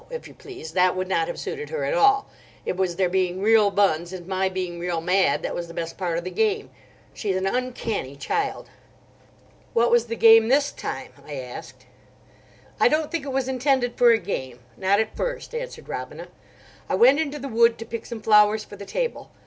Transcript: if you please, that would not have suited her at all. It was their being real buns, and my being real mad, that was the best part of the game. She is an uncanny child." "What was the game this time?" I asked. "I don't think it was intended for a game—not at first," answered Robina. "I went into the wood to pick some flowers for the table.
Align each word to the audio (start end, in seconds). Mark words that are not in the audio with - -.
if 0.09 0.27
you 0.27 0.33
please, 0.33 0.71
that 0.71 0.95
would 0.95 1.07
not 1.07 1.27
have 1.27 1.39
suited 1.39 1.69
her 1.69 1.83
at 1.83 1.93
all. 1.93 2.27
It 2.65 2.75
was 2.75 2.95
their 2.95 3.07
being 3.07 3.39
real 3.39 3.69
buns, 3.69 4.11
and 4.11 4.25
my 4.25 4.49
being 4.49 4.79
real 4.79 4.99
mad, 4.99 5.43
that 5.43 5.53
was 5.53 5.67
the 5.67 5.75
best 5.75 5.95
part 5.95 6.17
of 6.17 6.23
the 6.23 6.31
game. 6.31 6.71
She 7.13 7.29
is 7.29 7.37
an 7.37 7.45
uncanny 7.45 8.15
child." 8.15 8.67
"What 9.73 9.91
was 9.91 10.07
the 10.07 10.15
game 10.15 10.47
this 10.47 10.71
time?" 10.71 11.11
I 11.27 11.35
asked. 11.35 11.85
"I 12.79 12.87
don't 12.87 13.11
think 13.11 13.25
it 13.25 13.31
was 13.31 13.47
intended 13.47 13.95
for 13.95 14.09
a 14.09 14.17
game—not 14.17 14.99
at 14.99 15.15
first," 15.15 15.53
answered 15.53 15.87
Robina. 15.87 16.29
"I 16.89 16.95
went 16.95 17.19
into 17.19 17.37
the 17.37 17.47
wood 17.47 17.77
to 17.77 17.85
pick 17.85 18.07
some 18.07 18.23
flowers 18.23 18.63
for 18.63 18.77
the 18.77 18.85
table. 18.87 19.29